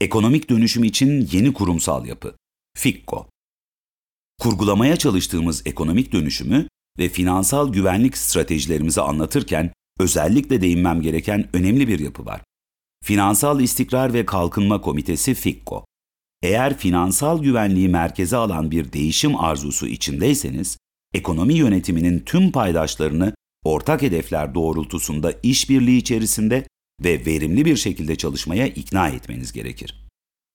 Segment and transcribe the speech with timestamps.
[0.00, 2.36] Ekonomik dönüşüm için yeni kurumsal yapı.
[2.76, 3.26] FİKKO.
[4.40, 12.26] Kurgulamaya çalıştığımız ekonomik dönüşümü ve finansal güvenlik stratejilerimizi anlatırken özellikle değinmem gereken önemli bir yapı
[12.26, 12.40] var.
[13.04, 15.84] Finansal İstikrar ve Kalkınma Komitesi FİKKO.
[16.42, 20.78] Eğer finansal güvenliği merkeze alan bir değişim arzusu içindeyseniz,
[21.12, 23.34] ekonomi yönetiminin tüm paydaşlarını
[23.64, 26.66] ortak hedefler doğrultusunda işbirliği içerisinde
[27.00, 30.04] ve verimli bir şekilde çalışmaya ikna etmeniz gerekir.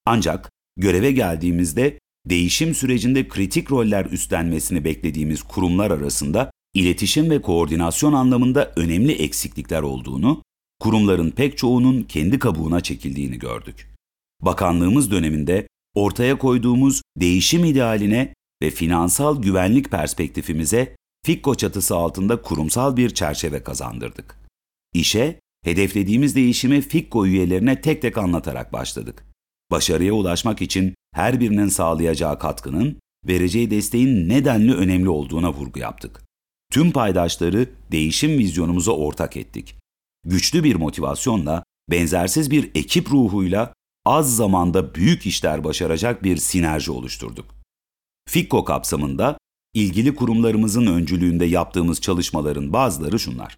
[0.05, 8.73] Ancak göreve geldiğimizde değişim sürecinde kritik roller üstlenmesini beklediğimiz kurumlar arasında iletişim ve koordinasyon anlamında
[8.75, 10.43] önemli eksiklikler olduğunu,
[10.79, 13.95] kurumların pek çoğunun kendi kabuğuna çekildiğini gördük.
[14.41, 23.09] Bakanlığımız döneminde ortaya koyduğumuz değişim idealine ve finansal güvenlik perspektifimize FİKKO çatısı altında kurumsal bir
[23.09, 24.35] çerçeve kazandırdık.
[24.93, 29.25] İşe, hedeflediğimiz değişimi FİKKO üyelerine tek tek anlatarak başladık.
[29.71, 36.23] Başarıya ulaşmak için her birinin sağlayacağı katkının, vereceği desteğin nedenli önemli olduğuna vurgu yaptık.
[36.71, 39.75] Tüm paydaşları değişim vizyonumuza ortak ettik.
[40.25, 43.73] Güçlü bir motivasyonla, benzersiz bir ekip ruhuyla
[44.05, 47.55] az zamanda büyük işler başaracak bir sinerji oluşturduk.
[48.29, 49.37] FİKKO kapsamında
[49.73, 53.57] ilgili kurumlarımızın öncülüğünde yaptığımız çalışmaların bazıları şunlar.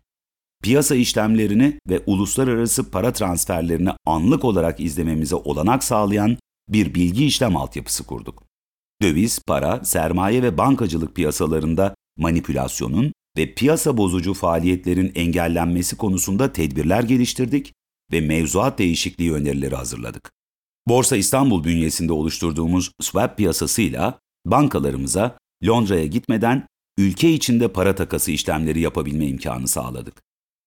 [0.61, 6.37] Piyasa işlemlerini ve uluslararası para transferlerini anlık olarak izlememize olanak sağlayan
[6.69, 8.43] bir bilgi işlem altyapısı kurduk.
[9.01, 17.73] Döviz, para, sermaye ve bankacılık piyasalarında manipülasyonun ve piyasa bozucu faaliyetlerin engellenmesi konusunda tedbirler geliştirdik
[18.11, 20.31] ve mevzuat değişikliği önerileri hazırladık.
[20.87, 29.25] Borsa İstanbul bünyesinde oluşturduğumuz swap piyasasıyla bankalarımıza Londra'ya gitmeden ülke içinde para takası işlemleri yapabilme
[29.25, 30.21] imkanı sağladık.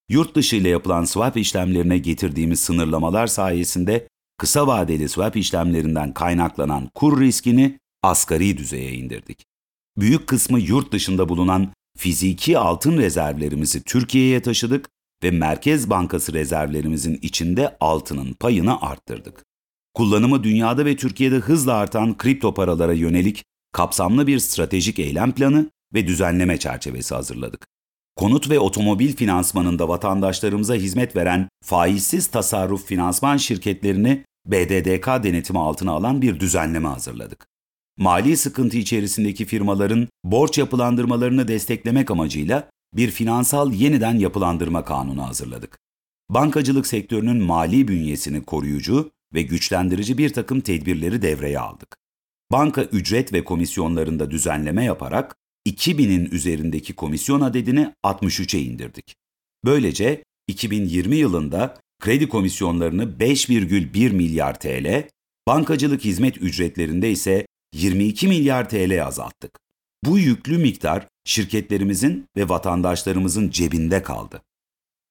[0.09, 7.21] Yurt dışı ile yapılan swap işlemlerine getirdiğimiz sınırlamalar sayesinde kısa vadeli swap işlemlerinden kaynaklanan kur
[7.21, 9.45] riskini asgari düzeye indirdik.
[9.97, 14.89] Büyük kısmı yurt dışında bulunan fiziki altın rezervlerimizi Türkiye'ye taşıdık
[15.23, 19.43] ve Merkez Bankası rezervlerimizin içinde altının payını arttırdık.
[19.93, 26.07] Kullanımı dünyada ve Türkiye'de hızla artan kripto paralara yönelik kapsamlı bir stratejik eylem planı ve
[26.07, 27.67] düzenleme çerçevesi hazırladık.
[28.15, 36.21] Konut ve otomobil finansmanında vatandaşlarımıza hizmet veren faizsiz tasarruf finansman şirketlerini BDDK denetimi altına alan
[36.21, 37.47] bir düzenleme hazırladık.
[37.97, 45.79] Mali sıkıntı içerisindeki firmaların borç yapılandırmalarını desteklemek amacıyla bir finansal yeniden yapılandırma kanunu hazırladık.
[46.29, 51.97] Bankacılık sektörünün mali bünyesini koruyucu ve güçlendirici bir takım tedbirleri devreye aldık.
[52.51, 55.35] Banka ücret ve komisyonlarında düzenleme yaparak
[55.67, 59.15] 2000'in üzerindeki komisyon adedini 63'e indirdik.
[59.65, 65.07] Böylece 2020 yılında kredi komisyonlarını 5,1 milyar TL,
[65.47, 69.59] bankacılık hizmet ücretlerinde ise 22 milyar TL azalttık.
[70.03, 74.41] Bu yüklü miktar şirketlerimizin ve vatandaşlarımızın cebinde kaldı.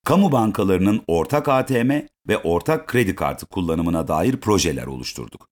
[0.04, 1.90] Kamu bankalarının ortak ATM
[2.28, 5.48] ve ortak kredi kartı kullanımına dair projeler oluşturduk.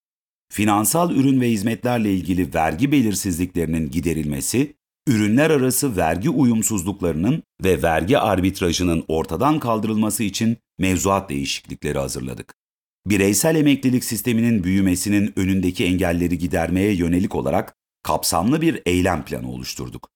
[0.53, 4.75] Finansal ürün ve hizmetlerle ilgili vergi belirsizliklerinin giderilmesi,
[5.07, 12.55] ürünler arası vergi uyumsuzluklarının ve vergi arbitrajının ortadan kaldırılması için mevzuat değişiklikleri hazırladık.
[13.07, 20.09] Bireysel emeklilik sisteminin büyümesinin önündeki engelleri gidermeye yönelik olarak kapsamlı bir eylem planı oluşturduk.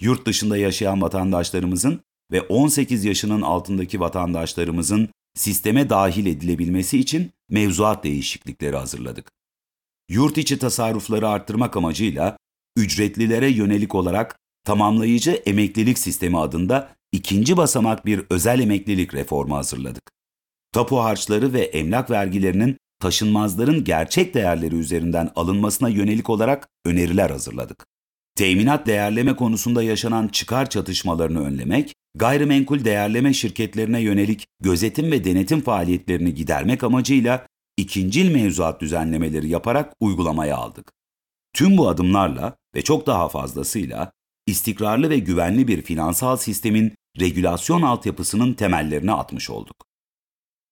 [0.00, 2.00] Yurt dışında yaşayan vatandaşlarımızın
[2.32, 9.30] ve 18 yaşının altındaki vatandaşlarımızın sisteme dahil edilebilmesi için mevzuat değişiklikleri hazırladık.
[10.08, 12.36] Yurt içi tasarrufları arttırmak amacıyla
[12.76, 20.10] ücretlilere yönelik olarak tamamlayıcı emeklilik sistemi adında ikinci basamak bir özel emeklilik reformu hazırladık.
[20.72, 27.86] Tapu harçları ve emlak vergilerinin taşınmazların gerçek değerleri üzerinden alınmasına yönelik olarak öneriler hazırladık.
[28.36, 36.34] Teminat değerleme konusunda yaşanan çıkar çatışmalarını önlemek, gayrimenkul değerleme şirketlerine yönelik gözetim ve denetim faaliyetlerini
[36.34, 37.46] gidermek amacıyla
[37.76, 40.92] ikincil mevzuat düzenlemeleri yaparak uygulamaya aldık.
[41.52, 44.12] Tüm bu adımlarla ve çok daha fazlasıyla
[44.46, 49.76] istikrarlı ve güvenli bir finansal sistemin regülasyon altyapısının temellerini atmış olduk.